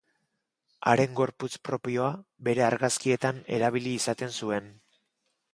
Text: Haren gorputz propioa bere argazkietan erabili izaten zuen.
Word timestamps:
Haren 0.91 1.13
gorputz 1.19 1.49
propioa 1.69 2.07
bere 2.49 2.65
argazkietan 2.71 3.45
erabili 3.59 3.95
izaten 4.03 4.37
zuen. 4.41 4.77